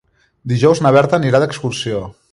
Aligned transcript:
Dijous 0.53 0.81
na 0.85 0.93
Berta 0.97 1.19
anirà 1.21 1.45
d'excursió. 1.45 2.05